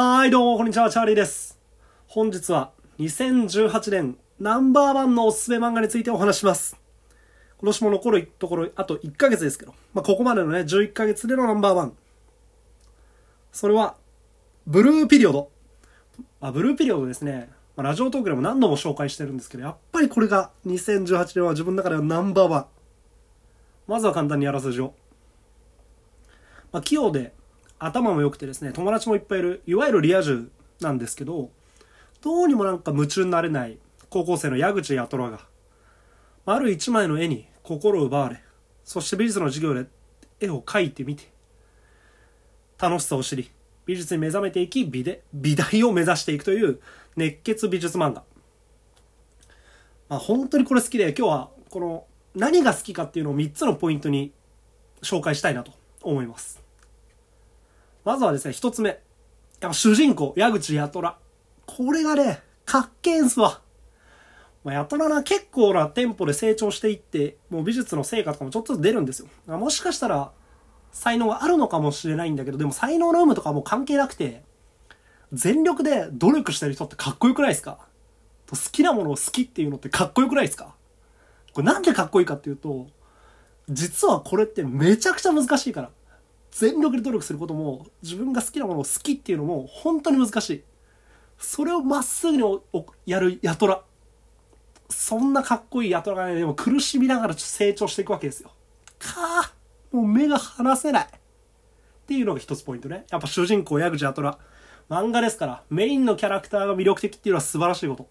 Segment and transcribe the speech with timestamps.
[0.00, 1.58] はい、どうも、こんにちは、チャーリーです。
[2.06, 6.76] 本日は2018年ナンバーワンのおすすめ漫画についてお話します。
[7.58, 11.96] 今年も残るところ、あと1ヶ月ですけど、まあ、ここまでのね、11ヶ月でのナンバーワン。
[13.50, 13.96] それは、
[14.68, 15.50] ブルーピリオド。
[16.40, 17.50] あ、ブルーピリオドですね。
[17.74, 22.66] まあ、ラジオトークでも何度も紹介してるんですけど、やっぱりこれが2018年は自分の中ではナンバーワン。
[23.88, 24.94] まずは簡単にあらすじを。
[26.70, 27.34] まあ、器用で
[27.78, 30.50] 頭も良くてですね友達もいっぱいいるいわゆるリア充
[30.80, 31.50] なんですけど
[32.22, 33.78] どうにもなんか夢中になれない
[34.10, 35.40] 高校生の矢口八虎が
[36.46, 38.40] ある一枚の絵に心を奪われ
[38.84, 39.86] そして美術の授業で
[40.40, 41.30] 絵を描いてみて
[42.78, 43.50] 楽しさを知り
[43.86, 46.80] 美術に目覚めていき美で美大を目指していくという
[47.16, 48.24] 熱血美術漫画、
[50.08, 54.32] まあ、本当にこれ好きで今日はこの何が好きかっていうのを3つのポイントに
[55.02, 55.72] 紹介したいなと
[56.02, 56.67] 思います。
[58.08, 58.88] まずはですね、一つ目。
[58.88, 58.98] やっ
[59.60, 61.18] ぱ主人公、矢口八虎。
[61.66, 63.60] これがね、かっけえんすわ。
[64.64, 69.58] まあ、八虎な、結構なテンポで成長していって、もう美術の成果とかもちょっとずつ出るんですよ。
[69.58, 70.32] もしかしたら、
[70.90, 74.42] 才能があるのかもしれないんだけど、でも才能の有無とかもう関係なくて、
[75.34, 77.78] 全力で努力してる人ってかっこよくないですか？
[78.50, 80.74] 好きなものを好きっていうのってかっこよくないですか？
[81.52, 82.86] これなんでかっこいいかっていうと、
[83.68, 85.90] 実はこれってめちゃくちゃ難しいから。
[86.58, 90.64] 全力で努力することも自分が好きなものを好きっていうのも本当に難しい。
[91.38, 92.60] それをまっすぐに
[93.06, 93.82] やるヤトラ
[94.90, 98.50] そんなかっこいいヤトラがねでも苦しみながら成長していくわけですよ。
[98.98, 99.52] かあ
[99.92, 101.04] もう目が離せない。
[101.04, 101.08] っ
[102.08, 103.04] ていうのが一つポイントね。
[103.08, 104.36] やっぱ主人公矢口ヤトラ
[104.90, 108.08] 漫画ですからメインのキャラクターが魅力的っていうのは素晴らしいこと。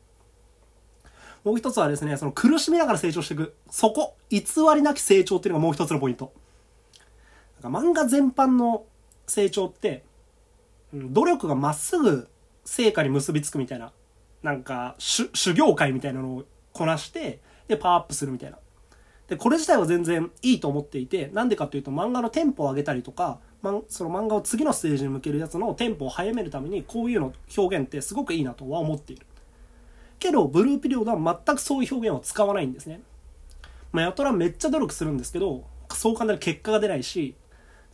[1.44, 3.56] もう一つはですねその苦しみながら成長していく。
[3.70, 4.42] そこ偽
[4.74, 6.32] りなき成長っていうのがもう一つのポイント。
[7.62, 8.86] なんか漫画全般の
[9.26, 10.04] 成長って、
[10.94, 12.28] 努力がまっすぐ
[12.66, 13.92] 成果に結びつくみたいな、
[14.44, 18.58] なんか、修行会みたいなのをこなして、で、パワーアップするみたいな。
[19.28, 29.26] で、これ自体は全然いいと思っていて、なんでかっていうと漫画のテンポを上げたりとか、ま、その漫画を次のステージに向けるやつのテンポを速めるために、こういうの表現ってすごくいいなとは思っている。
[30.20, 33.02] けど、ブルーピリオドは全くそういう表現を使わないんですね。
[33.92, 37.36] まあ、ヤトラめっちゃ努力するんですけど、そう簡単に結果が出ないし、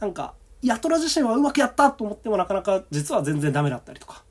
[0.04, 4.24] なんか、ヤトラ自身はうまくやったと思ってもなかなか実は全然ダメだったりとか。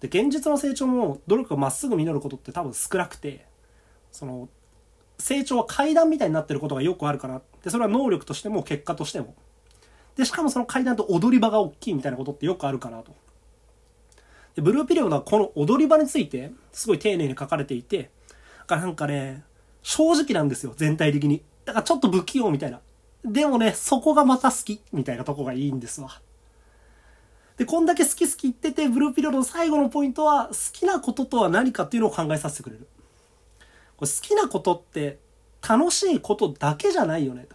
[0.00, 3.44] で、現実の成長も努力がまっすぐ実ることって多分少なくて、
[4.12, 4.48] その、
[5.18, 7.42] 成長は階段みたいになってることがよくあるから。
[7.62, 9.34] で、それは能力としても結果としても。
[10.16, 13.14] で、しかもその階段と踊り場が大きいみたいなことってよくあるかなと。
[14.54, 18.10] で、ブルーピリオドはこの踊り場について、すごい丁寧に書かれていて、
[18.60, 19.44] だからなんかね、
[19.82, 21.42] 正直なんですよ、全体的に。
[21.66, 22.80] だからちょっと不器用みたいな。
[23.24, 26.20] でもね、そこがまた好き、みたいなとこがいいんですわ。
[27.56, 32.86] で、こんだけ好き好き言ってて、ブルーピリオドの最後のポイントは、好きなこととは何かっていうのを考えさせてくれる。
[33.96, 35.18] これ好きなことって、
[35.66, 37.46] 楽しいことだけじゃないよね。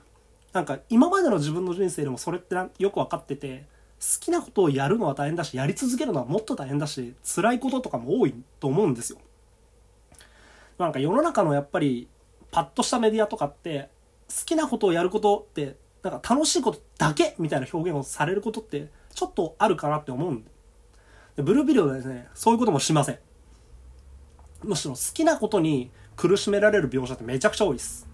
[0.53, 3.68] なんか、今までの自分の人生でもそれってよくわかってて、
[4.00, 9.19] 好きなことをやるのは大変だし、やり続けるのはもっと大変だし、辛いこととかも多いと思うんですよ。
[10.79, 12.08] なんか世の中のやっぱり、
[12.52, 13.90] パッとしたメディアとかって、
[14.29, 20.45] 好きなことをやることってなんか楽しいことだけみたいな表現をされることってちょっとあるかなって思うん。
[21.35, 23.19] でブルービデオでですねそういうこともしません。
[24.63, 28.07] むしろ好きなことに苦しめられる描写ってめちゃくちゃ多いです。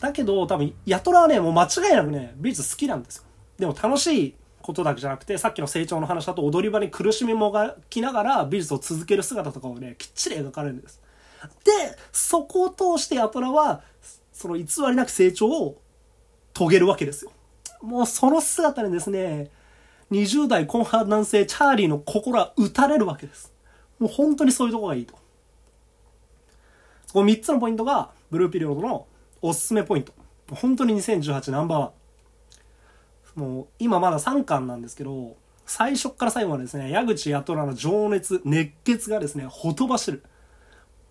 [0.00, 3.24] だけど多分ヤトラはねもう間違いなくね美術好きなんですよ。
[3.58, 11.00] でも楽しいことだけじゃなくてさっきの成長の話だと踊り場に苦しみもがきながら美術を続ける姿とかをねきっちり描かれるんです。
[11.64, 13.82] で、そこを通してヤトラは、
[14.42, 15.80] その偽りなく成長を
[16.52, 17.30] 遂げるわけですよ。
[17.80, 19.50] もうその姿にですね、
[20.10, 23.52] 20代後半男性チャーリーの心は打たれるわけです。
[24.00, 25.14] もう本当にそういうとこがいいと。
[27.12, 29.06] この3つのポイントが、ブルーピリオドの
[29.40, 30.12] おすすめポイント。
[30.50, 31.92] 本当に2018ナンバーワ
[33.36, 33.40] ン。
[33.40, 35.36] もう今まだ3巻なんですけど、
[35.66, 40.24] 最初から最後までですね、矢口八虎の情熱、熱血がですね、ほとばしる。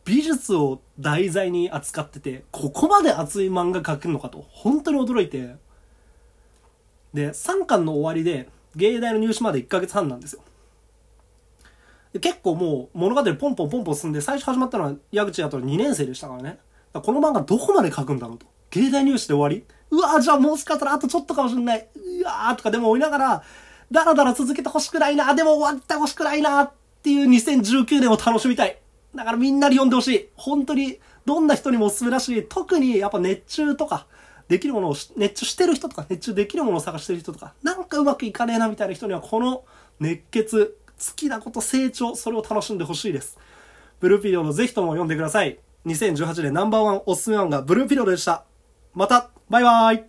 [0.05, 5.55] 美術を題材に扱ってて、ここまで熱い漫画描けるのかと、本当に驚いて。
[7.13, 10.41] で、3巻の終わりで、芸大の入試まで1ヶ月半なんですよ。
[12.13, 16.59] で結構もう物語ポンポンポンポン進んで、最初始まったのは矢口やと2年生でしたからね。
[16.93, 18.45] らこの漫画どこまで描くんだろうと。
[18.71, 21.87] 芸大入試で終わりうわじゃあもしかしたらあとちょっとかもしれない。
[22.19, 23.43] うわーとかでも追いながら、
[23.91, 25.33] だらだら続けてほしくないな。
[25.35, 26.61] でも終わってほしくないな。
[26.63, 26.71] っ
[27.01, 28.80] ていう2019年を楽しみたい。
[29.15, 30.29] だからみんなに読んでほしい。
[30.35, 34.07] 本当に、どんな人にもおすすめだし、特にやっぱ熱中とか、
[34.47, 39.63] できるものを、熱中してる人とか、熱中できるものを探してる人とか、なんかうまくいかねえなみたいな人には、この
[39.99, 43.37] 熱血、好きなこと、成長、それを楽しんでほしいです。
[43.99, 45.59] ブルーピリオドぜひとも読んでください。
[45.85, 48.45] 2018年ナンバーワンおすすめ漫画、ブルーピリオドでした。
[48.93, 50.03] また、バイバーイ